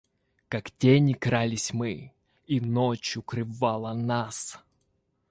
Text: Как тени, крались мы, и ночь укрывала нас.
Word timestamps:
Как 0.49 0.71
тени, 0.71 1.13
крались 1.13 1.73
мы, 1.73 2.11
и 2.47 2.59
ночь 2.59 3.17
укрывала 3.17 3.93
нас. 3.93 4.57